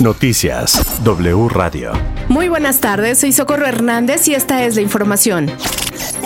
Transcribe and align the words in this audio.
Noticias 0.00 1.02
W 1.04 1.48
Radio. 1.48 1.92
Muy 2.28 2.48
buenas 2.48 2.80
tardes, 2.80 3.18
soy 3.18 3.32
Socorro 3.32 3.66
Hernández 3.66 4.28
y 4.28 4.34
esta 4.34 4.64
es 4.64 4.74
la 4.74 4.80
información. 4.80 5.50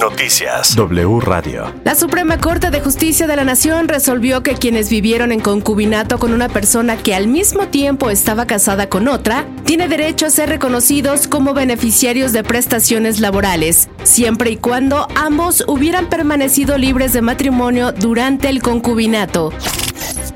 Noticias 0.00 0.76
W 0.76 1.20
Radio. 1.20 1.72
La 1.84 1.94
Suprema 1.94 2.38
Corte 2.38 2.70
de 2.70 2.80
Justicia 2.80 3.26
de 3.26 3.36
la 3.36 3.44
Nación 3.44 3.88
resolvió 3.88 4.42
que 4.42 4.54
quienes 4.54 4.90
vivieron 4.90 5.32
en 5.32 5.40
concubinato 5.40 6.18
con 6.18 6.32
una 6.32 6.48
persona 6.48 6.96
que 6.96 7.14
al 7.14 7.26
mismo 7.26 7.68
tiempo 7.68 8.10
estaba 8.10 8.46
casada 8.46 8.88
con 8.88 9.08
otra, 9.08 9.46
tiene 9.64 9.88
derecho 9.88 10.26
a 10.26 10.30
ser 10.30 10.48
reconocidos 10.48 11.26
como 11.26 11.54
beneficiarios 11.54 12.32
de 12.32 12.44
prestaciones 12.44 13.20
laborales, 13.20 13.88
siempre 14.02 14.50
y 14.50 14.56
cuando 14.56 15.08
ambos 15.16 15.64
hubieran 15.66 16.08
permanecido 16.08 16.76
libres 16.76 17.12
de 17.12 17.22
matrimonio 17.22 17.92
durante 17.92 18.48
el 18.48 18.62
concubinato. 18.62 19.52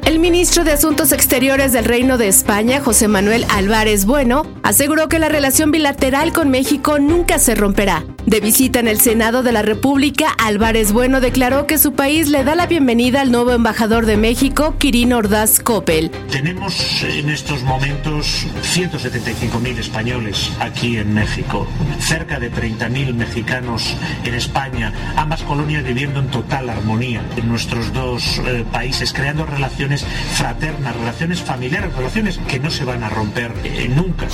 El 0.08 0.20
ministro 0.20 0.64
de 0.64 0.72
Asuntos 0.72 1.12
Exteriores 1.12 1.74
del 1.74 1.84
Reino 1.84 2.16
de 2.16 2.28
España, 2.28 2.80
José 2.80 3.08
Manuel 3.08 3.44
Álvarez 3.50 4.06
Bueno, 4.06 4.46
aseguró 4.62 5.06
que 5.10 5.18
la 5.18 5.28
relación 5.28 5.70
bilateral 5.70 6.32
con 6.32 6.48
México 6.48 6.98
nunca 6.98 7.38
se 7.38 7.54
romperá. 7.54 8.06
De 8.24 8.40
visita 8.40 8.80
en 8.80 8.88
el 8.88 9.00
Senado 9.00 9.42
de 9.42 9.52
la 9.52 9.60
República, 9.60 10.28
Álvarez 10.38 10.92
Bueno 10.92 11.20
declaró 11.20 11.66
que 11.66 11.76
su 11.76 11.92
país 11.92 12.28
le 12.28 12.42
da 12.42 12.54
la 12.54 12.66
bienvenida 12.66 13.20
al 13.20 13.30
nuevo 13.30 13.52
embajador 13.52 14.06
de 14.06 14.16
México, 14.16 14.76
Quirino 14.78 15.18
Ordaz 15.18 15.60
Coppel. 15.60 16.10
Tenemos 16.30 17.02
en 17.02 17.28
estos 17.28 17.62
momentos 17.62 18.46
175.000 18.62 19.78
españoles 19.78 20.50
aquí 20.58 20.96
en 20.96 21.12
México, 21.12 21.66
cerca 22.00 22.38
de 22.38 22.50
30.000 22.50 23.14
mexicanos 23.14 23.94
en 24.24 24.34
España, 24.34 24.92
ambas 25.16 25.42
colonias 25.42 25.84
viviendo 25.84 26.20
en 26.20 26.28
total 26.28 26.70
armonía 26.70 27.22
en 27.36 27.48
nuestros 27.48 27.92
dos 27.92 28.40
eh, 28.46 28.64
países, 28.72 29.12
creando 29.12 29.44
relaciones 29.44 29.97
fraternas, 30.34 30.96
relaciones 30.96 31.40
familiares, 31.40 31.94
relaciones 31.94 32.38
que 32.48 32.58
no 32.58 32.70
se 32.70 32.84
van 32.84 33.02
a 33.02 33.08
romper 33.08 33.52
eh, 33.64 33.88
nunca. 33.88 34.26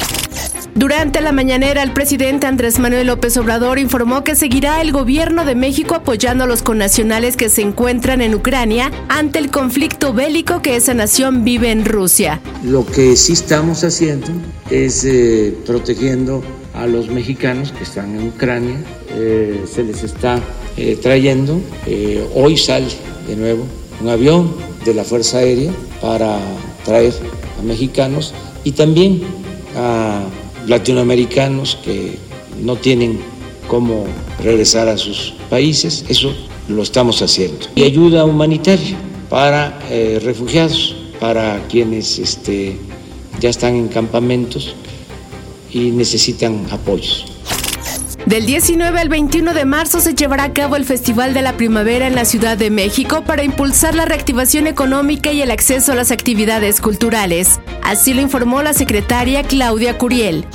Durante 0.74 1.20
la 1.20 1.30
mañanera, 1.30 1.84
el 1.84 1.92
presidente 1.92 2.48
Andrés 2.48 2.80
Manuel 2.80 3.06
López 3.06 3.36
Obrador 3.36 3.78
informó 3.78 4.24
que 4.24 4.34
seguirá 4.34 4.80
el 4.80 4.90
gobierno 4.90 5.44
de 5.44 5.54
México 5.54 5.94
apoyando 5.94 6.44
a 6.44 6.46
los 6.48 6.62
connacionales 6.62 7.36
que 7.36 7.48
se 7.48 7.62
encuentran 7.62 8.20
en 8.20 8.34
Ucrania 8.34 8.90
ante 9.08 9.38
el 9.38 9.52
conflicto 9.52 10.12
bélico 10.12 10.62
que 10.62 10.74
esa 10.74 10.92
nación 10.92 11.44
vive 11.44 11.70
en 11.70 11.84
Rusia. 11.84 12.40
Lo 12.64 12.84
que 12.84 13.14
sí 13.14 13.34
estamos 13.34 13.84
haciendo 13.84 14.26
es 14.68 15.04
eh, 15.04 15.56
protegiendo 15.64 16.42
a 16.74 16.86
los 16.86 17.08
mexicanos 17.08 17.70
que 17.70 17.84
están 17.84 18.18
en 18.18 18.28
Ucrania. 18.28 18.76
Eh, 19.10 19.64
se 19.72 19.84
les 19.84 20.02
está 20.02 20.40
eh, 20.76 20.98
trayendo. 21.00 21.60
hoy 22.34 22.56
sale 22.56 22.88
de 23.28 23.36
nuevo 23.36 23.64
un 24.00 24.08
avión 24.08 24.52
de 24.84 24.94
la 24.94 25.04
Fuerza 25.04 25.38
Aérea 25.38 25.72
para 26.00 26.38
traer 26.84 27.14
a 27.58 27.62
mexicanos 27.62 28.34
y 28.64 28.72
también 28.72 29.22
a 29.76 30.22
latinoamericanos 30.66 31.78
que 31.84 32.18
no 32.62 32.76
tienen 32.76 33.20
cómo 33.68 34.04
regresar 34.42 34.88
a 34.88 34.96
sus 34.96 35.34
países, 35.50 36.04
eso 36.08 36.32
lo 36.68 36.82
estamos 36.82 37.20
haciendo. 37.22 37.66
Y 37.74 37.82
ayuda 37.82 38.24
humanitaria 38.24 38.96
para 39.28 39.78
eh, 39.90 40.20
refugiados, 40.22 40.96
para 41.20 41.66
quienes 41.68 42.18
este, 42.18 42.76
ya 43.40 43.50
están 43.50 43.74
en 43.74 43.88
campamentos 43.88 44.74
y 45.72 45.90
necesitan 45.90 46.66
apoyos. 46.70 47.33
Del 48.26 48.46
19 48.46 48.98
al 48.98 49.10
21 49.10 49.52
de 49.52 49.66
marzo 49.66 50.00
se 50.00 50.14
llevará 50.14 50.44
a 50.44 50.52
cabo 50.54 50.76
el 50.76 50.86
Festival 50.86 51.34
de 51.34 51.42
la 51.42 51.58
Primavera 51.58 52.06
en 52.06 52.14
la 52.14 52.24
Ciudad 52.24 52.56
de 52.56 52.70
México 52.70 53.22
para 53.22 53.44
impulsar 53.44 53.94
la 53.94 54.06
reactivación 54.06 54.66
económica 54.66 55.30
y 55.30 55.42
el 55.42 55.50
acceso 55.50 55.92
a 55.92 55.94
las 55.94 56.10
actividades 56.10 56.80
culturales. 56.80 57.60
Así 57.82 58.14
lo 58.14 58.22
informó 58.22 58.62
la 58.62 58.72
secretaria 58.72 59.42
Claudia 59.42 59.98
Curiel. 59.98 60.46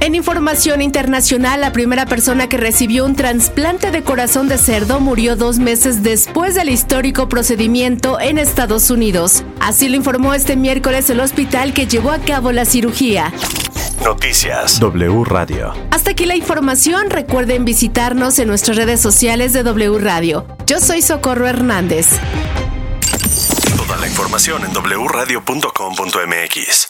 En 0.00 0.16
información 0.16 0.82
internacional, 0.82 1.60
la 1.60 1.72
primera 1.72 2.06
persona 2.06 2.48
que 2.48 2.56
recibió 2.56 3.04
un 3.04 3.14
trasplante 3.14 3.92
de 3.92 4.02
corazón 4.02 4.48
de 4.48 4.58
cerdo 4.58 4.98
murió 4.98 5.36
dos 5.36 5.60
meses 5.60 6.02
después 6.02 6.56
del 6.56 6.70
histórico 6.70 7.28
procedimiento 7.28 8.18
en 8.18 8.36
Estados 8.36 8.90
Unidos. 8.90 9.44
Así 9.60 9.88
lo 9.88 9.96
informó 9.96 10.34
este 10.34 10.56
miércoles 10.56 11.08
el 11.10 11.20
hospital 11.20 11.72
que 11.72 11.86
llevó 11.86 12.10
a 12.10 12.18
cabo 12.18 12.50
la 12.50 12.64
cirugía. 12.64 13.32
Noticias 14.04 14.80
W 14.80 15.24
Radio. 15.24 15.72
Hasta 15.90 16.12
aquí 16.12 16.26
la 16.26 16.36
información. 16.36 17.10
Recuerden 17.10 17.64
visitarnos 17.64 18.38
en 18.38 18.48
nuestras 18.48 18.76
redes 18.76 19.00
sociales 19.00 19.52
de 19.52 19.62
W 19.62 19.98
Radio. 19.98 20.46
Yo 20.66 20.80
soy 20.80 21.02
Socorro 21.02 21.46
Hernández. 21.46 22.08
Toda 23.76 23.96
la 23.98 24.06
información 24.06 24.62
en 24.64 24.72
wradio.com.mx. 24.72 26.89